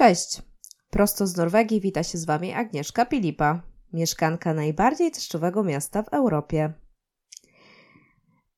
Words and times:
Cześć! 0.00 0.42
Prosto 0.90 1.26
z 1.26 1.36
Norwegii 1.36 1.80
wita 1.80 2.02
się 2.02 2.18
z 2.18 2.24
Wami 2.24 2.52
Agnieszka 2.52 3.06
Pilipa, 3.06 3.62
mieszkanka 3.92 4.54
najbardziej 4.54 5.10
deszczowego 5.10 5.64
miasta 5.64 6.02
w 6.02 6.08
Europie. 6.08 6.72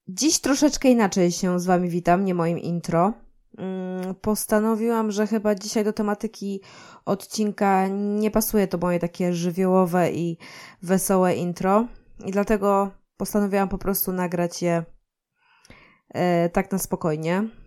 Dziś 0.08 0.40
troszeczkę 0.40 0.88
inaczej 0.88 1.33
się 1.33 1.60
z 1.60 1.67
Wami 1.67 1.88
witam, 1.88 2.24
nie 2.24 2.35
moim 2.35 2.58
intro. 2.58 3.13
Mm, 3.58 4.15
postanowiłam, 4.15 5.10
że 5.10 5.26
chyba 5.26 5.54
dzisiaj 5.54 5.85
do 5.85 5.92
tematyki 5.92 6.60
odcinka 7.04 7.88
nie 7.88 8.31
pasuje 8.31 8.69
to 8.69 8.79
moje 8.79 8.99
takie 8.99 9.33
żywiołowe 9.33 10.13
i 10.13 10.38
wesołe 10.83 11.35
intro 11.35 11.87
i 12.27 12.31
dlatego 12.31 12.90
postanowiłam 13.17 13.69
po 13.69 13.79
prostu 13.79 14.13
nagrać 14.13 14.63
je 14.63 14.85
e, 16.09 16.48
tak 16.48 16.73
na 16.73 16.79
spokojnie. 16.79 17.62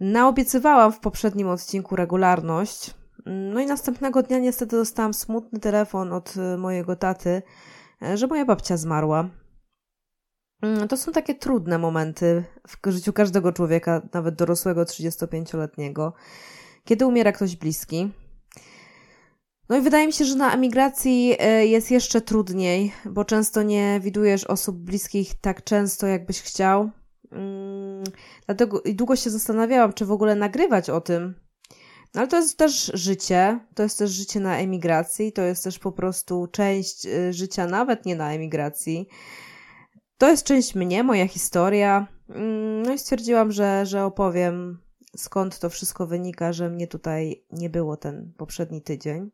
Naobiecywałam 0.00 0.92
w 0.92 1.00
poprzednim 1.00 1.48
odcinku 1.48 1.96
regularność, 1.96 2.94
no 3.26 3.60
i 3.60 3.66
następnego 3.66 4.22
dnia 4.22 4.38
niestety 4.38 4.76
dostałam 4.76 5.14
smutny 5.14 5.60
telefon 5.60 6.12
od 6.12 6.34
e, 6.36 6.56
mojego 6.56 6.96
taty, 6.96 7.42
e, 8.02 8.16
że 8.16 8.26
moja 8.26 8.44
babcia 8.44 8.76
zmarła. 8.76 9.28
Mm, 10.62 10.88
to 10.88 10.96
są 10.96 11.12
takie 11.12 11.34
trudne 11.34 11.78
momenty 11.78 12.44
w 12.68 12.90
życiu 12.90 13.12
każdego 13.12 13.52
człowieka, 13.52 14.08
nawet 14.12 14.34
dorosłego 14.34 14.84
35-letniego, 14.84 16.12
kiedy 16.84 17.06
umiera 17.06 17.32
ktoś 17.32 17.56
bliski. 17.56 18.10
No 19.68 19.76
i 19.76 19.80
wydaje 19.80 20.06
mi 20.06 20.12
się, 20.12 20.24
że 20.24 20.36
na 20.36 20.52
emigracji 20.54 21.36
e, 21.38 21.66
jest 21.66 21.90
jeszcze 21.90 22.20
trudniej, 22.20 22.92
bo 23.04 23.24
często 23.24 23.62
nie 23.62 24.00
widujesz 24.00 24.44
osób 24.44 24.76
bliskich 24.76 25.40
tak 25.40 25.64
często, 25.64 26.06
jakbyś 26.06 26.42
chciał. 26.42 26.90
Mm, 27.36 28.04
dlatego 28.46 28.82
i 28.82 28.94
długo 28.94 29.16
się 29.16 29.30
zastanawiałam, 29.30 29.92
czy 29.92 30.06
w 30.06 30.12
ogóle 30.12 30.34
nagrywać 30.34 30.90
o 30.90 31.00
tym. 31.00 31.34
No 32.14 32.20
ale 32.20 32.28
to 32.28 32.36
jest 32.36 32.58
też 32.58 32.90
życie, 32.94 33.60
to 33.74 33.82
jest 33.82 33.98
też 33.98 34.10
życie 34.10 34.40
na 34.40 34.58
emigracji, 34.58 35.32
to 35.32 35.42
jest 35.42 35.64
też 35.64 35.78
po 35.78 35.92
prostu 35.92 36.46
część 36.46 37.06
e, 37.06 37.32
życia 37.32 37.66
nawet 37.66 38.06
nie 38.06 38.16
na 38.16 38.32
emigracji. 38.32 39.08
To 40.18 40.30
jest 40.30 40.46
część 40.46 40.74
mnie, 40.74 41.04
moja 41.04 41.28
historia. 41.28 42.06
Mm, 42.28 42.82
no 42.82 42.92
i 42.92 42.98
stwierdziłam, 42.98 43.52
że, 43.52 43.86
że 43.86 44.04
opowiem 44.04 44.78
skąd 45.16 45.58
to 45.58 45.70
wszystko 45.70 46.06
wynika, 46.06 46.52
że 46.52 46.70
mnie 46.70 46.86
tutaj 46.86 47.44
nie 47.52 47.70
było 47.70 47.96
ten 47.96 48.32
poprzedni 48.36 48.82
tydzień. 48.82 49.30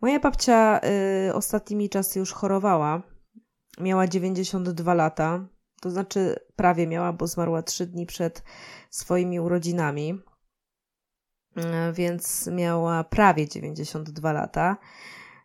Moja 0.00 0.20
babcia 0.20 0.80
y, 1.28 1.34
ostatnimi 1.34 1.88
czasy 1.88 2.18
już 2.18 2.32
chorowała. 2.32 3.02
Miała 3.80 4.06
92 4.08 4.94
lata, 4.94 5.48
to 5.84 5.90
znaczy 5.90 6.36
prawie 6.56 6.86
miała, 6.86 7.12
bo 7.12 7.26
zmarła 7.26 7.62
3 7.62 7.86
dni 7.86 8.06
przed 8.06 8.42
swoimi 8.90 9.40
urodzinami, 9.40 10.18
y, 11.56 11.92
więc 11.92 12.46
miała 12.46 13.04
prawie 13.04 13.48
92 13.48 14.32
lata. 14.32 14.76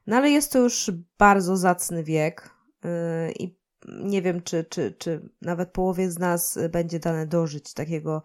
No 0.07 0.15
ale 0.15 0.29
jest 0.29 0.51
to 0.51 0.59
już 0.59 0.91
bardzo 1.17 1.57
zacny 1.57 2.03
wiek 2.03 2.49
y, 2.85 3.31
i 3.31 3.59
nie 3.87 4.21
wiem, 4.21 4.41
czy, 4.41 4.63
czy, 4.63 4.91
czy 4.91 5.29
nawet 5.41 5.71
połowie 5.71 6.11
z 6.11 6.19
nas 6.19 6.59
będzie 6.69 6.99
dane 6.99 7.27
dożyć 7.27 7.73
takiego 7.73 8.23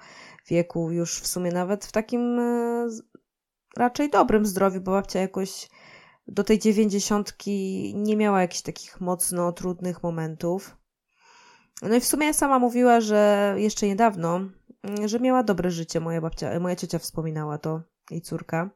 wieku, 0.48 0.90
już 0.90 1.20
w 1.20 1.26
sumie 1.26 1.52
nawet 1.52 1.84
w 1.84 1.92
takim 1.92 2.38
e, 2.38 2.88
raczej 3.76 4.10
dobrym 4.10 4.46
zdrowiu, 4.46 4.80
bo 4.80 4.90
babcia 4.92 5.20
jakoś 5.20 5.68
do 6.28 6.44
tej 6.44 6.58
dziewięćdziesiątki 6.58 7.92
nie 7.96 8.16
miała 8.16 8.40
jakichś 8.40 8.62
takich 8.62 9.00
mocno 9.00 9.52
trudnych 9.52 10.02
momentów. 10.02 10.76
No 11.82 11.94
i 11.94 12.00
w 12.00 12.04
sumie 12.04 12.34
sama 12.34 12.58
mówiła, 12.58 13.00
że 13.00 13.54
jeszcze 13.58 13.86
niedawno, 13.86 14.40
że 15.04 15.20
miała 15.20 15.42
dobre 15.42 15.70
życie. 15.70 16.00
Moja 16.00 16.20
babcia, 16.20 16.60
moja 16.60 16.76
ciocia 16.76 16.98
wspominała 16.98 17.58
to, 17.58 17.82
jej 18.10 18.20
córka. 18.20 18.70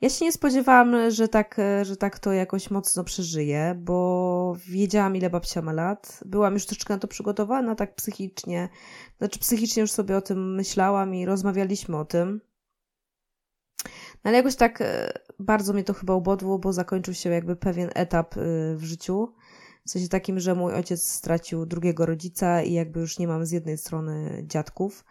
Ja 0.00 0.10
się 0.10 0.24
nie 0.24 0.32
spodziewałam, 0.32 1.10
że 1.10 1.28
tak, 1.28 1.56
że 1.82 1.96
tak 1.96 2.18
to 2.18 2.32
jakoś 2.32 2.70
mocno 2.70 3.04
przeżyję, 3.04 3.74
bo 3.78 4.56
wiedziałam, 4.68 5.16
ile 5.16 5.30
babcia 5.30 5.62
ma 5.62 5.72
lat. 5.72 6.20
Byłam 6.26 6.54
już 6.54 6.66
troszeczkę 6.66 6.94
na 6.94 7.00
to 7.00 7.08
przygotowana, 7.08 7.74
tak 7.74 7.94
psychicznie. 7.94 8.68
Znaczy, 9.18 9.38
psychicznie 9.38 9.80
już 9.80 9.90
sobie 9.90 10.16
o 10.16 10.20
tym 10.22 10.54
myślałam 10.54 11.14
i 11.14 11.26
rozmawialiśmy 11.26 11.96
o 11.96 12.04
tym. 12.04 12.40
No 14.24 14.28
ale 14.28 14.36
jakoś 14.36 14.56
tak 14.56 14.82
bardzo 15.40 15.72
mnie 15.72 15.84
to 15.84 15.94
chyba 15.94 16.14
ubodło, 16.14 16.58
bo 16.58 16.72
zakończył 16.72 17.14
się 17.14 17.30
jakby 17.30 17.56
pewien 17.56 17.90
etap 17.94 18.36
e, 18.36 18.40
w 18.76 18.84
życiu. 18.84 19.34
W 19.86 19.90
sensie 19.90 20.08
takim, 20.08 20.40
że 20.40 20.54
mój 20.54 20.74
ojciec 20.74 21.08
stracił 21.08 21.66
drugiego 21.66 22.06
rodzica 22.06 22.62
i 22.62 22.72
jakby 22.72 23.00
już 23.00 23.18
nie 23.18 23.28
mam 23.28 23.46
z 23.46 23.50
jednej 23.50 23.78
strony 23.78 24.44
dziadków. 24.46 25.04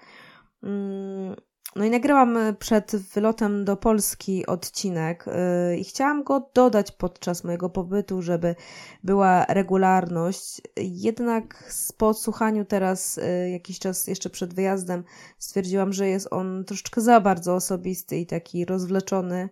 Mm, 0.63 1.35
no 1.75 1.85
i 1.85 1.89
nagrałam 1.89 2.37
e, 2.37 2.53
przed 2.53 2.95
wylotem 2.95 3.65
do 3.65 3.77
Polski 3.77 4.45
odcinek 4.45 5.25
yy, 5.69 5.77
i 5.77 5.83
chciałam 5.83 6.23
go 6.23 6.49
dodać 6.53 6.91
podczas 6.91 7.43
mojego 7.43 7.69
pobytu, 7.69 8.21
żeby 8.21 8.55
była 9.03 9.45
regularność. 9.45 10.61
Jednak 10.77 11.73
po 11.97 12.07
odsłuchaniu 12.07 12.65
teraz 12.65 13.19
jakiś 13.51 13.79
czas 13.79 14.07
jeszcze 14.07 14.29
przed 14.29 14.53
wyjazdem 14.53 15.03
stwierdziłam, 15.37 15.93
że 15.93 16.07
jest 16.07 16.27
on 16.31 16.65
troszeczkę 16.65 17.01
za 17.01 17.21
bardzo 17.21 17.55
osobisty 17.55 18.17
i 18.17 18.25
taki 18.25 18.65
rozwleczony. 18.65 19.49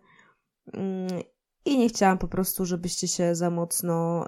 Yy, 0.74 1.24
I 1.66 1.78
nie 1.78 1.90
chciałam 1.90 2.18
po 2.18 2.28
prostu, 2.28 2.66
żebyście 2.66 3.08
się 3.08 3.36
za 3.36 3.50
mocno 3.50 4.26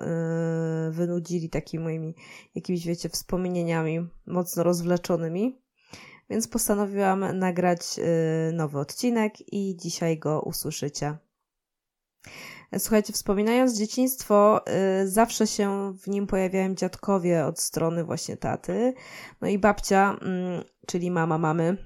wynudzili 0.91 1.49
takimi 1.49 1.83
moimi 1.83 2.15
jakimiś, 2.55 2.85
wiecie, 2.85 3.09
wspomnieniami 3.09 4.07
mocno 4.27 4.63
rozwleczonymi. 4.63 5.61
Więc 6.29 6.47
postanowiłam 6.47 7.37
nagrać 7.39 7.79
y, 7.99 8.53
nowy 8.53 8.79
odcinek 8.79 9.53
i 9.53 9.77
dzisiaj 9.77 10.19
go 10.19 10.41
usłyszycie. 10.41 11.17
Słuchajcie, 12.77 13.13
wspominając 13.13 13.77
dzieciństwo, 13.77 14.61
y, 15.01 15.07
zawsze 15.07 15.47
się 15.47 15.93
w 15.97 16.07
nim 16.07 16.27
pojawiają 16.27 16.75
dziadkowie 16.75 17.45
od 17.45 17.59
strony 17.59 18.03
właśnie 18.03 18.37
taty. 18.37 18.93
No 19.41 19.47
i 19.47 19.59
babcia, 19.59 20.17
mm, 20.21 20.63
czyli 20.87 21.11
mama 21.11 21.37
mamy, 21.37 21.77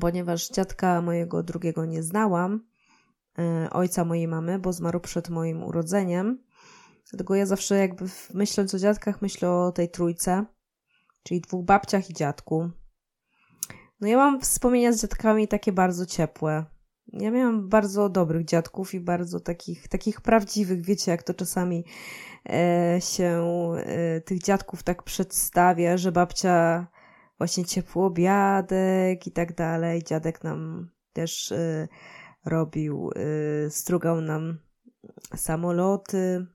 ponieważ 0.00 0.48
dziadka 0.48 1.02
mojego 1.02 1.42
drugiego 1.42 1.84
nie 1.84 2.02
znałam, 2.02 2.67
ojca 3.70 4.04
mojej 4.04 4.28
mamy, 4.28 4.58
bo 4.58 4.72
zmarł 4.72 5.00
przed 5.00 5.28
moim 5.28 5.62
urodzeniem. 5.62 6.42
Dlatego 7.10 7.34
ja 7.34 7.46
zawsze 7.46 7.78
jakby 7.78 8.04
myśląc 8.34 8.74
o 8.74 8.78
dziadkach, 8.78 9.22
myślę 9.22 9.50
o 9.50 9.72
tej 9.72 9.90
trójce, 9.90 10.44
czyli 11.22 11.40
dwóch 11.40 11.64
babciach 11.64 12.10
i 12.10 12.14
dziadku. 12.14 12.70
No 14.00 14.08
ja 14.08 14.16
mam 14.16 14.40
wspomnienia 14.40 14.92
z 14.92 15.00
dziadkami 15.00 15.48
takie 15.48 15.72
bardzo 15.72 16.06
ciepłe. 16.06 16.64
Ja 17.12 17.30
miałam 17.30 17.68
bardzo 17.68 18.08
dobrych 18.08 18.44
dziadków 18.44 18.94
i 18.94 19.00
bardzo 19.00 19.40
takich, 19.40 19.88
takich 19.88 20.20
prawdziwych, 20.20 20.84
wiecie, 20.84 21.10
jak 21.10 21.22
to 21.22 21.34
czasami 21.34 21.84
e, 22.48 22.98
się 23.00 23.42
e, 23.76 24.20
tych 24.20 24.42
dziadków 24.42 24.82
tak 24.82 25.02
przedstawia, 25.02 25.96
że 25.96 26.12
babcia 26.12 26.86
właśnie 27.38 27.64
ciepły 27.64 28.04
obiadek 28.04 29.26
i 29.26 29.32
tak 29.32 29.54
dalej. 29.54 30.02
Dziadek 30.02 30.44
nam 30.44 30.90
też 31.12 31.52
e, 31.52 31.88
robił, 32.44 33.10
e, 33.16 33.70
strugał 33.70 34.20
nam 34.20 34.58
samoloty 35.36 36.46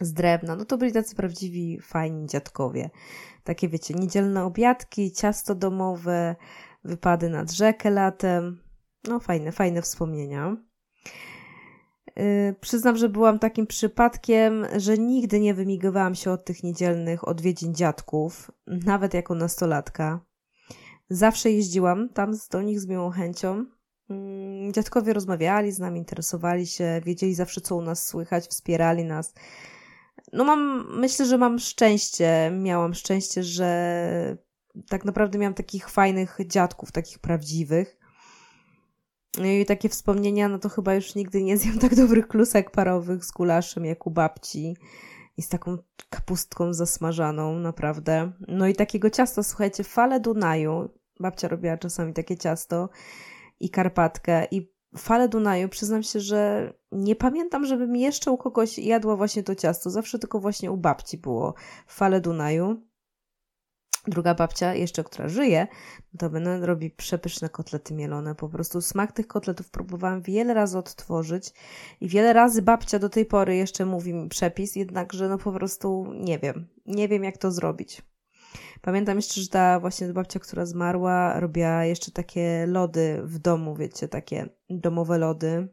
z 0.00 0.12
drewna. 0.12 0.56
No 0.56 0.64
to 0.64 0.78
byli 0.78 0.92
tacy 0.92 1.16
prawdziwi, 1.16 1.80
fajni 1.80 2.26
dziadkowie. 2.26 2.90
Takie 3.44 3.68
wiecie, 3.68 3.94
niedzielne 3.94 4.44
obiadki, 4.44 5.12
ciasto 5.12 5.54
domowe, 5.54 6.36
wypady 6.84 7.28
nad 7.28 7.50
rzekę 7.50 7.90
latem. 7.90 8.62
No 9.08 9.20
fajne, 9.20 9.52
fajne 9.52 9.82
wspomnienia. 9.82 10.56
Yy, 12.16 12.54
przyznam, 12.60 12.96
że 12.96 13.08
byłam 13.08 13.38
takim 13.38 13.66
przypadkiem, 13.66 14.66
że 14.76 14.98
nigdy 14.98 15.40
nie 15.40 15.54
wymigowałam 15.54 16.14
się 16.14 16.30
od 16.30 16.44
tych 16.44 16.62
niedzielnych 16.62 17.28
odwiedzin 17.28 17.74
dziadków, 17.74 18.50
nawet 18.66 19.14
jako 19.14 19.34
nastolatka. 19.34 20.20
Zawsze 21.10 21.50
jeździłam 21.50 22.08
tam 22.08 22.32
do 22.50 22.62
nich 22.62 22.80
z 22.80 22.86
miłą 22.86 23.10
chęcią. 23.10 23.64
Yy, 24.10 24.72
dziadkowie 24.72 25.12
rozmawiali 25.12 25.72
z 25.72 25.78
nami, 25.78 25.98
interesowali 25.98 26.66
się, 26.66 27.00
wiedzieli 27.04 27.34
zawsze, 27.34 27.60
co 27.60 27.76
u 27.76 27.82
nas 27.82 28.06
słychać, 28.06 28.46
wspierali 28.46 29.04
nas 29.04 29.34
no 30.32 30.44
mam, 30.44 30.86
myślę, 31.00 31.26
że 31.26 31.38
mam 31.38 31.58
szczęście, 31.58 32.50
miałam 32.60 32.94
szczęście, 32.94 33.42
że 33.42 34.36
tak 34.88 35.04
naprawdę 35.04 35.38
miałam 35.38 35.54
takich 35.54 35.88
fajnych 35.88 36.38
dziadków, 36.46 36.92
takich 36.92 37.18
prawdziwych. 37.18 37.98
No 39.38 39.46
I 39.46 39.66
takie 39.66 39.88
wspomnienia, 39.88 40.48
no 40.48 40.58
to 40.58 40.68
chyba 40.68 40.94
już 40.94 41.14
nigdy 41.14 41.42
nie 41.42 41.58
zjem 41.58 41.78
tak 41.88 41.94
dobrych 41.94 42.28
klusek 42.28 42.70
parowych 42.70 43.24
z 43.24 43.30
gulaszem 43.30 43.84
jak 43.84 44.06
u 44.06 44.10
babci 44.10 44.76
i 45.36 45.42
z 45.42 45.48
taką 45.48 45.78
kapustką 46.10 46.74
zasmażaną, 46.74 47.58
naprawdę. 47.58 48.32
No 48.48 48.66
i 48.66 48.74
takiego 48.74 49.10
ciasta, 49.10 49.42
słuchajcie, 49.42 49.84
fale 49.84 50.20
Dunaju. 50.20 50.88
Babcia 51.20 51.48
robiła 51.48 51.76
czasami 51.76 52.12
takie 52.12 52.36
ciasto 52.36 52.88
i 53.60 53.70
karpatkę 53.70 54.46
i 54.50 54.72
fale 54.96 55.28
Dunaju, 55.28 55.68
przyznam 55.68 56.02
się, 56.02 56.20
że 56.20 56.72
nie 56.92 57.16
pamiętam, 57.16 57.66
żebym 57.66 57.96
jeszcze 57.96 58.30
u 58.30 58.38
kogoś 58.38 58.78
jadła 58.78 59.16
właśnie 59.16 59.42
to 59.42 59.54
ciasto. 59.54 59.90
Zawsze 59.90 60.18
tylko 60.18 60.40
właśnie 60.40 60.70
u 60.70 60.76
babci 60.76 61.18
było 61.18 61.54
fale 61.86 62.20
Dunaju. 62.20 62.82
Druga 64.06 64.34
babcia, 64.34 64.74
jeszcze 64.74 65.04
która 65.04 65.28
żyje, 65.28 65.66
to 66.18 66.30
będę 66.30 66.66
robi 66.66 66.90
przepyszne 66.90 67.48
kotlety 67.48 67.94
mielone. 67.94 68.34
Po 68.34 68.48
prostu 68.48 68.80
smak 68.80 69.12
tych 69.12 69.26
kotletów 69.26 69.70
próbowałam 69.70 70.22
wiele 70.22 70.54
razy 70.54 70.78
odtworzyć 70.78 71.52
i 72.00 72.08
wiele 72.08 72.32
razy 72.32 72.62
babcia 72.62 72.98
do 72.98 73.08
tej 73.08 73.26
pory 73.26 73.56
jeszcze 73.56 73.86
mówi 73.86 74.14
mi 74.14 74.28
przepis, 74.28 74.76
jednakże 74.76 75.28
no 75.28 75.38
po 75.38 75.52
prostu 75.52 76.12
nie 76.14 76.38
wiem. 76.38 76.68
Nie 76.86 77.08
wiem 77.08 77.24
jak 77.24 77.38
to 77.38 77.50
zrobić. 77.50 78.02
Pamiętam 78.82 79.16
jeszcze, 79.16 79.40
że 79.40 79.48
ta 79.48 79.80
właśnie 79.80 80.12
babcia, 80.12 80.40
która 80.40 80.66
zmarła, 80.66 81.40
robiła 81.40 81.84
jeszcze 81.84 82.10
takie 82.10 82.66
lody 82.66 83.20
w 83.24 83.38
domu, 83.38 83.76
wiecie, 83.76 84.08
takie 84.08 84.48
domowe 84.70 85.18
lody 85.18 85.68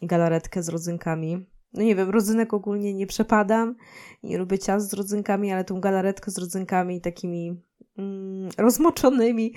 i 0.00 0.06
galaretkę 0.06 0.62
z 0.62 0.68
rodzynkami 0.68 1.46
no 1.76 1.82
nie 1.82 1.94
wiem, 1.94 2.10
rodzynek 2.10 2.54
ogólnie 2.54 2.94
nie 2.94 3.06
przepadam, 3.06 3.74
nie 4.22 4.38
lubię 4.38 4.58
ciast 4.58 4.90
z 4.90 4.94
rodzynkami, 4.94 5.52
ale 5.52 5.64
tą 5.64 5.80
galaretkę 5.80 6.30
z 6.30 6.38
rodzynkami 6.38 7.00
takimi 7.00 7.62
mm, 7.98 8.50
rozmoczonymi 8.58 9.54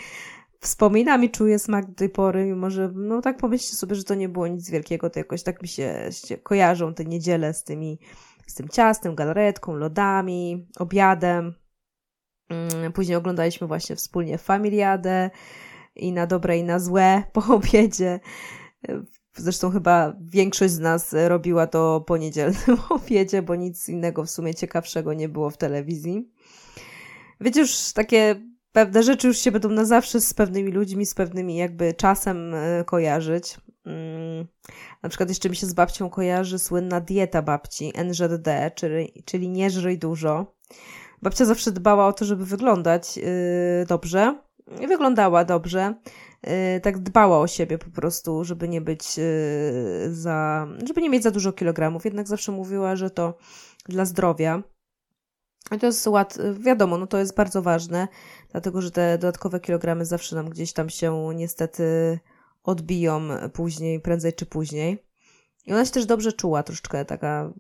wspominami 0.60 1.30
czuję 1.30 1.60
smak 1.60 1.86
do 1.86 1.94
tej 1.94 2.10
pory, 2.10 2.46
mimo 2.46 2.70
że, 2.70 2.92
no 2.96 3.22
tak 3.22 3.38
pomyślcie 3.38 3.76
sobie, 3.76 3.96
że 3.96 4.04
to 4.04 4.16
nie 4.16 4.30
było 4.30 4.48
nic 4.48 4.70
wielkiego, 4.70 5.10
to 5.10 5.20
jakoś 5.20 5.44
tak 5.44 5.62
mi 5.62 5.68
się, 5.68 6.10
się 6.12 6.38
kojarzą 6.38 6.94
te 6.94 7.06
niedziele 7.06 7.54
z 7.54 7.64
tymi, 7.64 8.00
z 8.48 8.54
tym 8.54 8.70
ciastem, 8.70 9.16
galaretką, 9.16 9.76
lodami, 9.76 10.68
obiadem. 10.78 11.54
Mm, 12.50 12.94
później 12.94 13.18
oglądaliśmy 13.18 13.68
właśnie 13.68 13.96
wspólnie 13.96 14.38
Familiadę 14.38 15.30
i 15.96 16.12
na 16.12 16.28
dobre 16.28 16.58
i 16.58 16.64
na 16.64 16.80
złe 16.80 17.24
po 17.34 17.56
obiedzie. 17.56 18.20
Zresztą 19.36 19.72
chyba 19.72 20.14
większość 20.22 20.74
z 20.74 20.80
nas 20.80 21.16
robiła 21.28 21.68
to 21.68 22.02
po 22.02 22.18
niedzielnym 22.18 22.78
obiedzie, 22.90 23.42
bo 23.42 23.56
nic 23.56 23.90
innego 23.90 24.24
w 24.24 24.30
sumie 24.30 24.56
ciekawszego 24.56 25.14
nie 25.14 25.30
było 25.30 25.50
w 25.50 25.58
telewizji. 25.58 26.32
Wiecie, 27.42 27.60
już 27.62 27.94
takie 27.94 28.50
pewne 28.72 29.04
rzeczy 29.04 29.28
już 29.28 29.38
się 29.38 29.52
będą 29.52 29.70
na 29.70 29.86
zawsze 29.86 30.22
z 30.22 30.34
pewnymi 30.34 30.72
ludźmi, 30.72 31.06
z 31.06 31.14
pewnymi 31.14 31.56
jakby 31.56 31.94
czasem 31.94 32.54
e, 32.54 32.84
kojarzyć. 32.86 33.58
Mm, 33.86 34.48
na 35.04 35.10
przykład 35.10 35.30
jeszcze 35.30 35.50
mi 35.50 35.56
się 35.56 35.68
z 35.68 35.74
babcią 35.74 36.10
kojarzy 36.10 36.60
słynna 36.60 37.02
dieta 37.02 37.42
babci, 37.42 37.94
NZD, 38.06 38.72
czyli, 38.76 39.24
czyli 39.26 39.50
nie 39.50 39.70
żryj 39.70 39.98
dużo. 39.98 40.56
Babcia 41.22 41.46
zawsze 41.46 41.72
dbała 41.72 42.08
o 42.08 42.14
to, 42.14 42.26
żeby 42.26 42.46
wyglądać 42.46 43.18
yy, 43.18 43.24
dobrze. 43.88 44.40
I 44.82 44.88
wyglądała 44.88 45.46
dobrze. 45.46 45.94
Y, 46.78 46.80
tak 46.82 46.98
dbała 46.98 47.40
o 47.40 47.48
siebie 47.48 47.78
po 47.78 47.90
prostu, 47.90 48.44
żeby 48.44 48.70
nie 48.70 48.82
być 48.82 49.20
y, 49.20 50.16
za, 50.16 50.68
żeby 50.88 51.02
nie 51.02 51.10
mieć 51.10 51.24
za 51.24 51.32
dużo 51.32 51.54
kilogramów. 51.54 52.06
Jednak 52.06 52.28
zawsze 52.28 52.52
mówiła, 52.52 52.96
że 52.96 53.10
to 53.10 53.38
dla 53.86 54.06
zdrowia. 54.06 54.64
I 55.72 55.80
to 55.80 55.86
jest 55.86 56.08
łat, 56.08 56.38
wiadomo, 56.60 56.98
no 56.98 57.08
to 57.08 57.18
jest 57.18 57.36
bardzo 57.36 57.62
ważne, 57.62 58.08
dlatego 58.52 58.82
że 58.82 58.92
te 58.92 59.18
dodatkowe 59.18 59.60
kilogramy 59.60 60.06
zawsze 60.06 60.36
nam 60.36 60.50
gdzieś 60.50 60.74
tam 60.74 60.90
się 60.90 61.30
niestety 61.36 62.20
odbiją 62.64 63.22
później, 63.54 64.00
prędzej 64.00 64.34
czy 64.34 64.46
później. 64.46 65.06
I 65.66 65.74
ona 65.74 65.86
się 65.86 65.92
też 65.92 66.06
dobrze 66.06 66.34
czuła, 66.34 66.64
troszeczkę 66.64 67.06
taka 67.06 67.54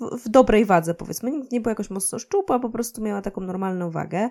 w, 0.00 0.28
dobrej 0.28 0.64
wadze, 0.64 0.94
powiedzmy. 0.94 1.30
Nigdy 1.30 1.48
nie 1.52 1.60
była 1.60 1.70
jakoś 1.70 1.90
mocno 1.90 2.18
szczupła, 2.18 2.58
po 2.58 2.70
prostu 2.70 3.02
miała 3.02 3.22
taką 3.22 3.40
normalną 3.40 3.90
wagę. 3.90 4.30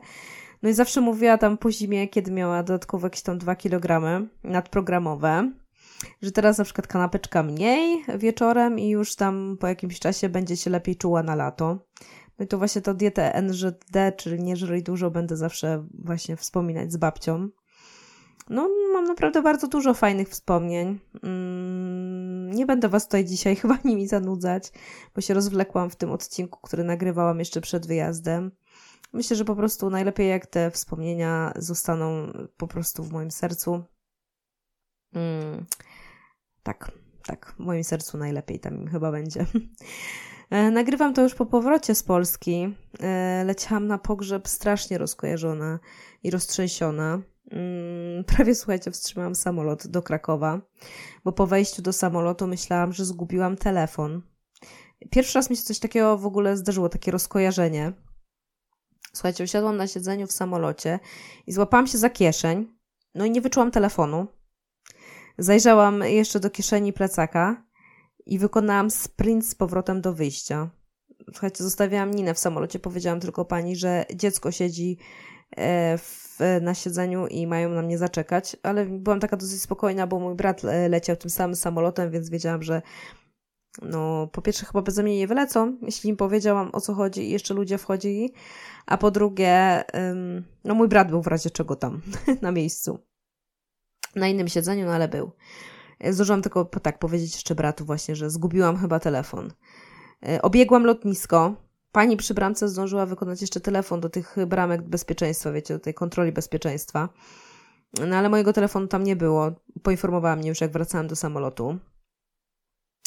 No 0.64 0.70
i 0.70 0.74
zawsze 0.74 1.02
mówiła 1.02 1.38
tam 1.38 1.58
po 1.58 1.72
zimie, 1.72 2.08
kiedy 2.08 2.32
miała 2.32 2.64
dodatkowo 2.64 3.06
jakieś 3.08 3.22
tam 3.22 3.38
2 3.38 3.56
kg 3.56 4.02
nadprogramowe, 4.44 5.52
że 6.22 6.32
teraz 6.32 6.58
na 6.58 6.64
przykład 6.64 6.88
kanapeczka 6.88 7.44
mniej 7.44 8.04
wieczorem 8.18 8.80
i 8.80 8.90
już 8.90 9.16
tam 9.16 9.58
po 9.60 9.68
jakimś 9.68 10.00
czasie 10.00 10.30
będzie 10.30 10.58
się 10.58 10.70
lepiej 10.70 10.96
czuła 10.96 11.24
na 11.24 11.36
lato. 11.36 11.78
No 12.40 12.46
i 12.46 12.48
to 12.48 12.58
właśnie 12.58 12.82
tą 12.82 12.94
dietę 12.94 13.42
NZD, 13.42 14.12
czyli 14.18 14.44
nie 14.44 14.56
żryj 14.56 14.84
dużo, 14.84 15.12
będę 15.12 15.38
zawsze 15.38 15.86
właśnie 15.94 16.36
wspominać 16.36 16.94
z 16.94 16.98
babcią. 16.98 17.50
No, 18.50 18.70
mam 18.94 19.06
naprawdę 19.06 19.42
bardzo 19.42 19.68
dużo 19.68 19.94
fajnych 19.94 20.30
wspomnień. 20.30 21.00
Mm, 21.24 22.39
nie 22.50 22.66
będę 22.66 22.90
Was 22.90 23.06
tutaj 23.06 23.26
dzisiaj 23.26 23.56
chyba 23.62 23.78
nimi 23.86 24.08
zanudzać, 24.08 24.72
bo 25.16 25.22
się 25.22 25.34
rozwlekłam 25.34 25.90
w 25.90 25.96
tym 25.96 26.12
odcinku, 26.12 26.60
który 26.62 26.84
nagrywałam 26.84 27.40
jeszcze 27.40 27.62
przed 27.62 27.88
wyjazdem. 27.88 28.52
Myślę, 29.14 29.36
że 29.36 29.46
po 29.46 29.56
prostu 29.56 29.90
najlepiej 29.90 30.30
jak 30.30 30.48
te 30.48 30.72
wspomnienia 30.72 31.54
zostaną 31.56 32.34
po 32.58 32.68
prostu 32.68 33.04
w 33.04 33.12
moim 33.12 33.32
sercu. 33.32 33.84
Mm, 35.14 35.66
tak, 36.64 36.92
tak, 37.26 37.54
w 37.58 37.60
moim 37.60 37.84
sercu 37.84 38.18
najlepiej 38.18 38.60
tam 38.60 38.88
chyba 38.88 39.12
będzie. 39.12 39.46
E, 40.50 40.72
nagrywam 40.72 41.14
to 41.14 41.24
już 41.24 41.36
po 41.36 41.46
powrocie 41.46 41.96
z 41.96 42.04
Polski. 42.04 42.76
E, 43.00 43.44
leciałam 43.46 43.88
na 43.88 43.98
pogrzeb 43.98 44.48
strasznie 44.48 44.98
rozkojarzona 44.98 45.80
i 46.24 46.32
roztrzęsiona. 46.32 47.22
Mm, 47.52 48.24
prawie 48.24 48.56
słuchajcie, 48.56 48.92
wstrzymałam 48.92 49.36
samolot 49.36 49.88
do 49.88 50.02
Krakowa, 50.02 50.62
bo 51.24 51.32
po 51.32 51.48
wejściu 51.48 51.82
do 51.82 51.94
samolotu 51.94 52.48
myślałam, 52.48 52.94
że 52.94 53.06
zgubiłam 53.06 53.58
telefon. 53.58 54.22
Pierwszy 55.12 55.40
raz 55.40 55.50
mi 55.50 55.58
się 55.58 55.64
coś 55.64 55.80
takiego 55.80 56.18
w 56.18 56.26
ogóle 56.26 56.58
zdarzyło, 56.58 56.90
takie 56.90 57.12
rozkojarzenie. 57.12 57.94
Słuchajcie, 59.14 59.44
usiadłam 59.44 59.78
na 59.78 59.88
siedzeniu 59.88 60.28
w 60.28 60.32
samolocie 60.32 61.00
i 61.48 61.52
złapałam 61.54 61.88
się 61.88 61.98
za 61.98 62.10
kieszeń, 62.10 62.68
no 63.16 63.26
i 63.26 63.32
nie 63.32 63.42
wyczułam 63.42 63.72
telefonu. 63.72 64.28
Zajrzałam 65.38 66.04
jeszcze 66.04 66.40
do 66.40 66.50
kieszeni 66.50 66.94
plecaka 66.94 67.66
i 68.26 68.40
wykonałam 68.40 68.92
sprint 68.92 69.46
z 69.46 69.56
powrotem 69.56 70.02
do 70.02 70.14
wyjścia. 70.14 70.70
Słuchajcie, 71.32 71.64
zostawiałam 71.64 72.12
Ninę 72.12 72.34
w 72.34 72.40
samolocie, 72.40 72.80
powiedziałam 72.80 73.20
tylko 73.20 73.46
pani, 73.46 73.76
że 73.76 74.06
dziecko 74.16 74.52
siedzi 74.52 74.98
w, 75.98 76.40
na 76.62 76.74
siedzeniu 76.74 77.28
i 77.28 77.48
mają 77.48 77.70
na 77.70 77.82
mnie 77.82 77.98
zaczekać, 77.98 78.58
ale 78.64 78.86
byłam 78.86 79.20
taka 79.20 79.38
dosyć 79.38 79.62
spokojna, 79.62 80.08
bo 80.08 80.20
mój 80.20 80.36
brat 80.36 80.66
e, 80.66 80.90
leciał 80.90 81.16
tym 81.16 81.30
samym 81.30 81.56
samolotem, 81.56 82.12
więc 82.12 82.30
wiedziałam, 82.30 82.64
że 82.64 82.82
no, 83.82 84.28
po 84.28 84.42
pierwsze 84.42 84.66
chyba 84.66 84.82
beze 84.82 85.04
mnie 85.04 85.18
nie 85.18 85.28
wylecą, 85.28 85.78
jeśli 85.82 86.10
im 86.10 86.18
powiedziałam 86.18 86.70
o 86.74 86.82
co 86.82 86.94
chodzi 86.94 87.22
i 87.22 87.32
jeszcze 87.32 87.54
ludzie 87.54 87.78
wchodzili, 87.78 88.34
a 88.86 88.98
po 88.98 89.12
drugie, 89.12 89.84
no 90.64 90.76
mój 90.76 90.88
brat 90.88 91.10
był 91.10 91.22
w 91.22 91.28
razie 91.28 91.50
czego 91.50 91.76
tam, 91.76 92.02
na 92.42 92.52
miejscu. 92.52 93.00
Na 94.16 94.28
innym 94.28 94.48
siedzeniu, 94.48 94.86
no 94.86 94.92
ale 94.92 95.08
był. 95.08 95.32
Zdążyłam 96.10 96.42
tylko 96.42 96.66
tak 96.66 97.00
powiedzieć 97.00 97.34
jeszcze 97.34 97.56
bratu 97.56 97.86
właśnie, 97.86 98.16
że 98.16 98.30
zgubiłam 98.30 98.78
chyba 98.78 99.00
telefon. 99.00 99.54
E, 100.28 100.42
obiegłam 100.42 100.86
lotnisko. 100.86 101.69
Pani 101.92 102.18
przy 102.18 102.34
bramce 102.34 102.70
zdążyła 102.70 103.06
wykonać 103.06 103.42
jeszcze 103.42 103.60
telefon 103.60 104.00
do 104.00 104.10
tych 104.10 104.36
bramek 104.48 104.82
bezpieczeństwa, 104.82 105.52
wiecie, 105.52 105.74
do 105.74 105.80
tej 105.80 105.94
kontroli 105.94 106.32
bezpieczeństwa. 106.32 107.10
No 108.08 108.16
ale 108.16 108.30
mojego 108.30 108.54
telefonu 108.54 108.88
tam 108.88 109.04
nie 109.04 109.16
było. 109.16 109.52
Poinformowała 109.84 110.36
mnie 110.36 110.50
już, 110.50 110.62
jak 110.62 110.72
wracałam 110.72 111.08
do 111.08 111.16
samolotu. 111.16 111.78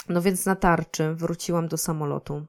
No 0.09 0.23
więc 0.23 0.47
na 0.47 0.57
tarczy 0.57 1.15
wróciłam 1.15 1.69
do 1.69 1.77
samolotu. 1.77 2.47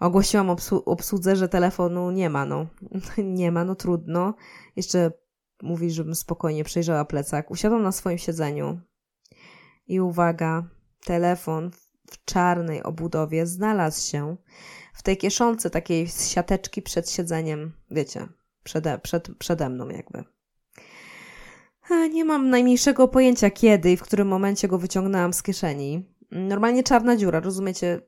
Ogłosiłam 0.00 0.50
obsłu 0.50 0.82
obsłudze, 0.86 1.36
że 1.36 1.48
telefonu 1.48 2.10
nie 2.10 2.30
ma, 2.30 2.46
no. 2.46 2.66
nie 3.38 3.52
ma, 3.52 3.64
no 3.64 3.74
trudno. 3.74 4.34
Jeszcze 4.76 5.12
mówi, 5.62 5.90
żebym 5.90 6.14
spokojnie 6.14 6.64
przejrzała 6.64 7.04
plecak. 7.04 7.50
Usiadłam 7.50 7.82
na 7.82 7.92
swoim 7.92 8.18
siedzeniu. 8.18 8.80
I 9.86 10.00
uwaga, 10.00 10.64
telefon 11.04 11.70
w 12.10 12.24
czarnej 12.24 12.82
obudowie 12.82 13.46
znalazł 13.46 14.10
się 14.10 14.36
w 14.96 15.02
tej 15.02 15.16
kieszonce 15.16 15.70
takiej 15.70 16.08
z 16.08 16.28
siateczki 16.28 16.82
przed 16.82 17.10
siedzeniem, 17.10 17.72
wiecie, 17.90 18.28
przede, 18.64 18.98
przed, 18.98 19.28
przede 19.38 19.68
mną 19.68 19.88
jakby. 19.88 20.24
Nie 22.12 22.24
mam 22.24 22.50
najmniejszego 22.50 23.08
pojęcia 23.08 23.50
kiedy 23.50 23.92
i 23.92 23.96
w 23.96 24.02
którym 24.02 24.28
momencie 24.28 24.68
go 24.68 24.78
wyciągnęłam 24.78 25.32
z 25.32 25.42
kieszeni. 25.42 26.04
Normalnie 26.30 26.82
czarna 26.82 27.16
dziura, 27.16 27.40
rozumiecie? 27.40 28.00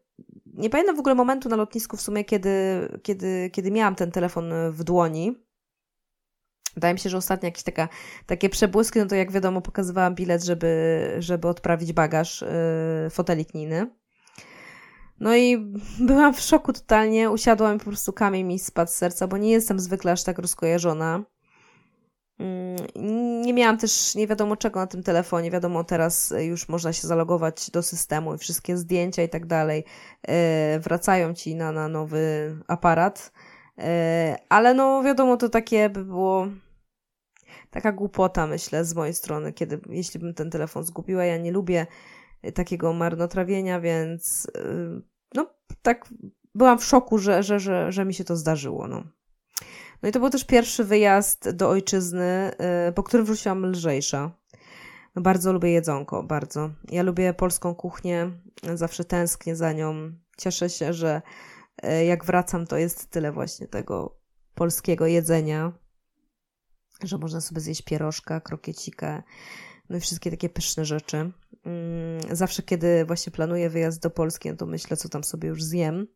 Nie 0.46 0.70
pamiętam 0.70 0.96
w 0.96 0.98
ogóle 0.98 1.14
momentu 1.14 1.48
na 1.48 1.56
lotnisku 1.56 1.96
w 1.96 2.00
sumie, 2.00 2.24
kiedy, 2.24 2.50
kiedy, 3.02 3.50
kiedy 3.52 3.70
miałam 3.70 3.94
ten 3.94 4.10
telefon 4.10 4.52
w 4.70 4.84
dłoni. 4.84 5.36
Wydaje 6.74 6.94
mi 6.94 7.00
się, 7.00 7.10
że 7.10 7.16
ostatnio 7.16 7.46
jakieś 7.46 7.62
taka, 7.62 7.88
takie 8.26 8.48
przebłyski, 8.48 8.98
no 8.98 9.06
to 9.06 9.14
jak 9.14 9.32
wiadomo, 9.32 9.60
pokazywałam 9.60 10.14
bilet, 10.14 10.44
żeby, 10.44 11.16
żeby 11.18 11.48
odprawić 11.48 11.92
bagaż, 11.92 12.40
yy, 13.02 13.10
fotelik 13.10 13.54
Niny. 13.54 13.97
No 15.20 15.36
i 15.36 15.58
byłam 16.08 16.34
w 16.34 16.40
szoku 16.40 16.72
totalnie, 16.72 17.30
usiadłam 17.30 17.76
i 17.76 17.78
po 17.78 17.84
prostu 17.84 18.12
kamień 18.12 18.46
mi 18.46 18.58
spadł 18.58 18.90
z 18.90 18.94
serca, 18.94 19.26
bo 19.26 19.36
nie 19.36 19.50
jestem 19.50 19.80
zwykle 19.80 20.12
aż 20.12 20.24
tak 20.24 20.38
rozkojarzona. 20.38 21.24
Mm, 22.38 23.42
nie 23.42 23.54
miałam 23.54 23.78
też 23.78 24.14
nie 24.14 24.26
wiadomo 24.26 24.56
czego 24.56 24.80
na 24.80 24.86
tym 24.86 25.02
telefonie. 25.02 25.50
Wiadomo, 25.50 25.84
teraz 25.84 26.34
już 26.38 26.68
można 26.68 26.92
się 26.92 27.08
zalogować 27.08 27.70
do 27.70 27.82
systemu 27.82 28.34
i 28.34 28.38
wszystkie 28.38 28.76
zdjęcia 28.76 29.22
i 29.22 29.28
tak 29.28 29.46
dalej 29.46 29.84
e, 30.28 30.78
wracają 30.80 31.34
ci 31.34 31.54
na, 31.54 31.72
na 31.72 31.88
nowy 31.88 32.56
aparat. 32.68 33.32
E, 33.78 34.36
ale 34.48 34.74
no, 34.74 35.02
wiadomo, 35.02 35.36
to 35.36 35.48
takie 35.48 35.90
by 35.90 36.04
było 36.04 36.46
taka 37.70 37.92
głupota, 37.92 38.46
myślę, 38.46 38.84
z 38.84 38.94
mojej 38.94 39.14
strony, 39.14 39.52
kiedy 39.52 39.80
jeśli 39.90 40.20
bym 40.20 40.34
ten 40.34 40.50
telefon 40.50 40.84
zgubiła. 40.84 41.24
Ja 41.24 41.36
nie 41.36 41.52
lubię 41.52 41.86
takiego 42.54 42.92
marnotrawienia, 42.92 43.80
więc 43.80 44.46
e, 44.56 45.00
no, 45.34 45.46
tak 45.82 46.08
byłam 46.54 46.78
w 46.78 46.84
szoku, 46.84 47.18
że, 47.18 47.42
że, 47.42 47.60
że, 47.60 47.92
że 47.92 48.04
mi 48.04 48.14
się 48.14 48.24
to 48.24 48.36
zdarzyło. 48.36 48.88
No. 48.88 49.04
No 50.02 50.08
i 50.08 50.12
to 50.12 50.20
był 50.20 50.30
też 50.30 50.44
pierwszy 50.44 50.84
wyjazd 50.84 51.50
do 51.50 51.68
ojczyzny, 51.68 52.50
y, 52.88 52.92
po 52.92 53.02
którym 53.02 53.26
wróciłam 53.26 53.66
lżejsza. 53.66 54.30
No 55.14 55.22
bardzo 55.22 55.52
lubię 55.52 55.72
jedzonko, 55.72 56.22
bardzo. 56.22 56.70
Ja 56.90 57.02
lubię 57.02 57.34
polską 57.34 57.74
kuchnię, 57.74 58.30
zawsze 58.74 59.04
tęsknię 59.04 59.56
za 59.56 59.72
nią. 59.72 60.12
Cieszę 60.36 60.70
się, 60.70 60.92
że 60.92 61.22
y, 61.84 62.04
jak 62.04 62.24
wracam, 62.24 62.66
to 62.66 62.76
jest 62.76 63.10
tyle 63.10 63.32
właśnie 63.32 63.66
tego 63.66 64.18
polskiego 64.54 65.06
jedzenia, 65.06 65.72
że 67.02 67.18
można 67.18 67.40
sobie 67.40 67.60
zjeść 67.60 67.82
pierożka, 67.82 68.40
krokiecika, 68.40 69.22
no 69.88 69.96
i 69.96 70.00
wszystkie 70.00 70.30
takie 70.30 70.48
pyszne 70.48 70.84
rzeczy. 70.84 71.32
Zawsze, 72.32 72.62
kiedy 72.62 73.04
właśnie 73.04 73.32
planuję 73.32 73.70
wyjazd 73.70 74.02
do 74.02 74.10
Polski, 74.10 74.50
no 74.50 74.56
to 74.56 74.66
myślę, 74.66 74.96
co 74.96 75.08
tam 75.08 75.24
sobie 75.24 75.48
już 75.48 75.62
zjem 75.62 76.06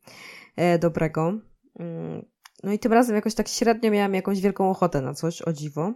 e, 0.56 0.78
dobrego. 0.78 1.32
Mm, 1.78 2.24
no 2.62 2.72
i 2.72 2.78
tym 2.78 2.92
razem 2.92 3.16
jakoś 3.16 3.34
tak 3.34 3.48
średnio 3.48 3.90
miałam 3.90 4.14
jakąś 4.14 4.40
wielką 4.40 4.70
ochotę 4.70 5.00
na 5.00 5.14
coś, 5.14 5.42
o 5.42 5.52
dziwo. 5.52 5.94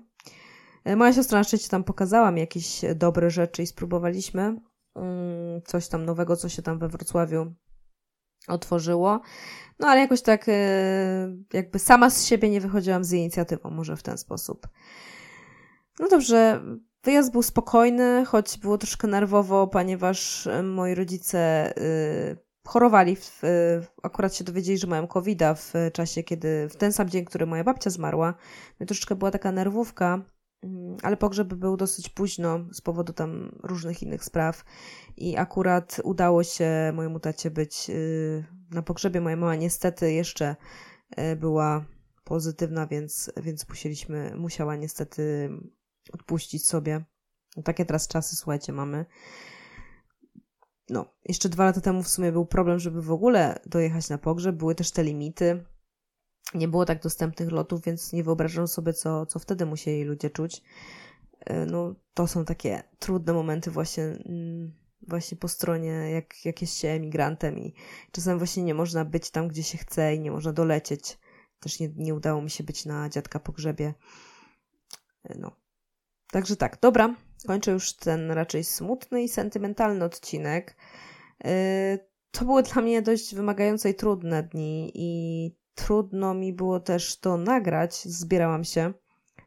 E, 0.84 0.96
moja 0.96 1.12
siostra 1.12 1.38
na 1.38 1.44
szczęście 1.44 1.68
tam 1.68 1.84
pokazała 1.84 2.30
mi 2.30 2.40
jakieś 2.40 2.80
dobre 2.94 3.30
rzeczy 3.30 3.62
i 3.62 3.66
spróbowaliśmy 3.66 4.42
mm, 4.94 5.62
coś 5.64 5.88
tam 5.88 6.04
nowego, 6.04 6.36
co 6.36 6.48
się 6.48 6.62
tam 6.62 6.78
we 6.78 6.88
Wrocławiu 6.88 7.54
otworzyło. 8.48 9.20
No 9.78 9.88
ale 9.88 10.00
jakoś 10.00 10.22
tak 10.22 10.48
e, 10.48 11.36
jakby 11.52 11.78
sama 11.78 12.10
z 12.10 12.25
siebie 12.25 12.50
nie 12.50 12.60
wychodziłam 12.60 13.04
z 13.04 13.12
inicjatywą, 13.12 13.70
może 13.70 13.96
w 13.96 14.02
ten 14.02 14.18
sposób. 14.18 14.68
No 15.98 16.08
dobrze, 16.08 16.62
wyjazd 17.06 17.32
był 17.32 17.42
spokojny, 17.42 18.25
choć 18.25 18.58
było 18.58 18.78
troszkę 18.78 19.08
nerwowo, 19.08 19.66
ponieważ 19.66 20.48
moi 20.62 20.94
rodzice 20.94 21.72
y, 21.78 22.36
chorowali, 22.66 23.16
w, 23.16 23.42
akurat 24.02 24.34
się 24.34 24.44
dowiedzieli, 24.44 24.78
że 24.78 24.86
mają 24.86 25.06
covid 25.06 25.42
w 25.56 25.72
czasie, 25.92 26.22
kiedy, 26.22 26.68
w 26.68 26.76
ten 26.76 26.92
sam 26.92 27.08
dzień, 27.08 27.25
który 27.25 27.46
moja 27.46 27.64
babcia 27.64 27.90
zmarła. 27.90 28.34
No 28.80 28.86
troszkę 28.86 29.14
była 29.14 29.30
taka 29.30 29.52
nerwówka, 29.52 30.22
mm, 30.62 30.96
ale 31.02 31.16
pogrzeb 31.16 31.54
był 31.54 31.76
dosyć 31.76 32.08
późno 32.08 32.58
z 32.72 32.80
powodu 32.80 33.12
tam 33.12 33.58
różnych 33.62 34.02
innych 34.02 34.25
spraw 34.25 34.64
i 35.16 35.36
akurat 35.36 36.00
udało 36.04 36.44
się 36.44 36.92
mojemu 36.94 37.20
tacie 37.20 37.50
być 37.50 37.90
na 38.70 38.82
pogrzebie. 38.82 39.20
Moja 39.20 39.36
mama 39.36 39.54
niestety 39.56 40.12
jeszcze 40.12 40.56
była 41.36 41.84
pozytywna, 42.25 42.86
więc, 42.86 43.32
więc 43.42 43.68
musieliśmy, 43.68 44.32
musiała 44.36 44.76
niestety 44.76 45.50
odpuścić 46.12 46.66
sobie. 46.66 47.04
No, 47.56 47.62
takie 47.62 47.84
teraz 47.84 48.08
czasy, 48.08 48.36
słuchajcie, 48.36 48.72
mamy 48.72 49.06
no, 50.90 51.06
jeszcze 51.25 51.48
dwa 51.48 51.64
lata 51.64 51.80
temu 51.80 52.02
w 52.02 52.08
sumie 52.08 52.32
był 52.32 52.46
problem, 52.46 52.78
żeby 52.78 53.02
w 53.02 53.10
ogóle 53.10 53.60
dojechać 53.66 54.08
na 54.08 54.18
pogrzeb. 54.18 54.56
Były 54.56 54.75
też 54.75 54.90
te 54.90 55.04
limity. 55.04 55.64
Nie 56.54 56.68
było 56.68 56.84
tak 56.84 57.02
dostępnych 57.02 57.52
lotów, 57.52 57.82
więc 57.82 58.12
nie 58.12 58.25
wyobrażam 58.25 58.68
sobie, 58.68 58.92
co, 58.92 59.26
co 59.26 59.38
wtedy 59.38 59.66
musieli 59.66 60.04
ludzie 60.04 60.30
czuć. 60.30 60.62
E, 61.40 61.66
no, 61.66 61.94
to 62.14 62.26
są 62.26 62.44
takie 62.44 62.82
trudne 62.98 63.32
momenty 63.32 63.70
właśnie, 63.70 64.04
mm, 64.04 64.72
właśnie 65.08 65.38
po 65.38 65.48
stronie, 65.48 65.90
jak, 65.90 66.44
jak 66.44 66.60
jest 66.60 66.76
się 66.76 66.88
emigrantem 66.88 67.58
i 67.58 67.75
czasem 68.12 68.38
właśnie 68.38 68.62
nie 68.62 68.75
można 68.75 69.04
być 69.04 69.30
tam, 69.30 69.48
gdzie 69.48 69.62
się 69.62 69.78
chce 69.78 70.14
i 70.14 70.20
nie 70.20 70.30
można 70.30 70.52
dolecieć. 70.52 71.18
Też 71.60 71.80
nie, 71.80 71.88
nie 71.96 72.14
udało 72.14 72.42
mi 72.42 72.50
się 72.50 72.64
być 72.64 72.84
na 72.84 73.08
dziadka 73.08 73.40
pogrzebie. 73.40 73.94
E, 75.25 75.38
no. 75.38 75.65
Także 76.37 76.57
tak, 76.57 76.78
dobra 76.81 77.14
kończę 77.47 77.71
już 77.71 77.93
ten 77.93 78.31
raczej 78.31 78.64
smutny 78.64 79.23
i 79.23 79.28
sentymentalny 79.28 80.05
odcinek. 80.05 80.76
Y, 81.47 81.99
to 82.31 82.45
były 82.45 82.62
dla 82.62 82.83
mnie 82.83 83.02
dość 83.02 83.35
wymagające 83.35 83.90
i 83.90 83.95
trudne 83.95 84.43
dni 84.43 84.93
i 84.95 85.50
trudno 85.75 86.35
mi 86.35 86.52
było 86.52 86.81
też 86.81 87.21
to 87.21 87.37
nagrać, 87.37 87.95
zbierałam 87.95 88.64
się. 88.64 88.93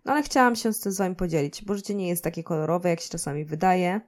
No 0.05 0.12
ale 0.12 0.24
chciałam 0.24 0.55
się 0.55 0.74
z 0.74 0.79
tym 0.79 0.91
z 0.91 0.98
Wami 0.98 1.15
podzielić, 1.15 1.65
bo 1.65 1.75
życie 1.75 1.96
nie 1.96 2.08
jest 2.08 2.24
takie 2.24 2.43
kolorowe, 2.43 2.89
jak 2.89 3.00
się 3.00 3.10
czasami 3.10 3.46
wydaje. 3.46 4.01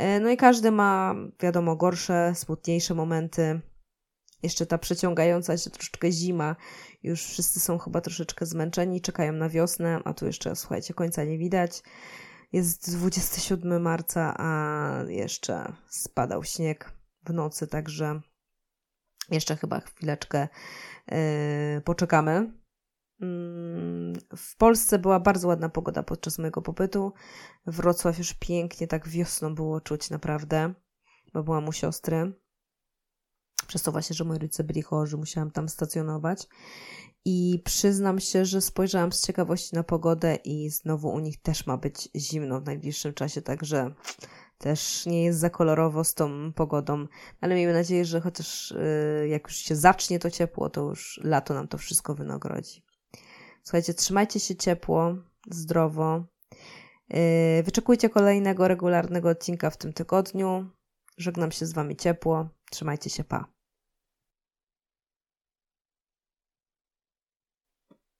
Y, 0.00 0.20
no 0.20 0.30
i 0.30 0.36
każdy 0.36 0.70
ma, 0.70 1.14
wiadomo, 1.40 1.76
gorsze, 1.76 2.32
smutniejsze 2.34 2.94
momenty. 2.94 3.60
Jeszcze 4.42 4.66
ta 4.66 4.78
przeciągająca 4.78 5.58
się 5.58 5.70
troszeczkę 5.70 6.12
zima. 6.12 6.56
Już 7.02 7.24
wszyscy 7.24 7.60
są 7.60 7.78
chyba 7.78 8.00
troszeczkę 8.00 8.46
zmęczeni, 8.46 9.00
czekają 9.00 9.32
na 9.32 9.48
wiosnę, 9.48 10.00
a 10.04 10.14
tu 10.14 10.26
jeszcze, 10.26 10.56
słuchajcie, 10.56 10.94
końca 10.94 11.24
nie 11.24 11.38
widać. 11.38 11.82
Jest 12.52 12.90
27 12.96 13.82
marca, 13.82 14.34
a 14.38 15.02
jeszcze 15.08 15.72
spadał 15.88 16.44
śnieg 16.44 16.92
w 17.24 17.32
nocy, 17.32 17.66
także 17.66 18.20
jeszcze 19.30 19.56
chyba 19.56 19.80
chwileczkę 19.80 20.48
yy, 21.08 21.80
poczekamy. 21.80 22.52
Mm, 23.20 24.12
w 24.36 24.56
Polsce 24.56 24.98
była 24.98 25.20
bardzo 25.20 25.48
ładna 25.48 25.68
pogoda 25.68 26.02
podczas 26.02 26.38
mojego 26.38 26.62
pobytu. 26.62 27.12
Wrocław 27.66 28.18
już 28.18 28.34
pięknie, 28.34 28.86
tak 28.86 29.08
wiosną 29.08 29.54
było 29.54 29.80
czuć 29.80 30.10
naprawdę, 30.10 30.74
bo 31.32 31.42
byłam 31.42 31.68
u 31.68 31.72
siostry. 31.72 32.32
Przez 33.70 33.82
to 33.82 33.92
właśnie, 33.92 34.16
że 34.16 34.24
moi 34.24 34.38
rodzice 34.38 34.64
byli 34.64 34.82
chorzy, 34.82 35.16
musiałam 35.16 35.50
tam 35.50 35.68
stacjonować. 35.68 36.46
I 37.24 37.62
przyznam 37.64 38.20
się, 38.20 38.44
że 38.44 38.60
spojrzałam 38.60 39.12
z 39.12 39.26
ciekawości 39.26 39.74
na 39.74 39.82
pogodę 39.82 40.34
i 40.44 40.70
znowu 40.70 41.08
u 41.08 41.18
nich 41.18 41.42
też 41.42 41.66
ma 41.66 41.76
być 41.76 42.08
zimno 42.16 42.60
w 42.60 42.64
najbliższym 42.64 43.14
czasie, 43.14 43.42
także 43.42 43.94
też 44.58 45.06
nie 45.06 45.24
jest 45.24 45.38
za 45.38 45.50
kolorowo 45.50 46.04
z 46.04 46.14
tą 46.14 46.52
pogodą, 46.52 47.06
ale 47.40 47.54
miejmy 47.54 47.72
nadzieję, 47.72 48.04
że 48.04 48.20
chociaż 48.20 48.74
yy, 49.20 49.28
jak 49.28 49.46
już 49.46 49.56
się 49.56 49.76
zacznie 49.76 50.18
to 50.18 50.30
ciepło, 50.30 50.70
to 50.70 50.80
już 50.80 51.20
lato 51.24 51.54
nam 51.54 51.68
to 51.68 51.78
wszystko 51.78 52.14
wynagrodzi. 52.14 52.82
Słuchajcie, 53.62 53.94
trzymajcie 53.94 54.40
się 54.40 54.56
ciepło, 54.56 55.14
zdrowo. 55.50 56.24
Yy, 57.08 57.18
wyczekujcie 57.62 58.08
kolejnego 58.08 58.68
regularnego 58.68 59.28
odcinka 59.28 59.70
w 59.70 59.76
tym 59.76 59.92
tygodniu. 59.92 60.70
Żegnam 61.16 61.52
się 61.52 61.66
z 61.66 61.72
Wami 61.72 61.96
ciepło. 61.96 62.48
Trzymajcie 62.70 63.10
się, 63.10 63.24
pa. 63.24 63.59